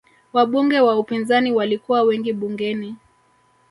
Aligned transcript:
Wabunge 0.33 0.79
wa 0.79 0.95
upinzani 0.99 1.51
walikuwa 1.51 2.01
wengi 2.03 2.33
bungeni 2.33 2.95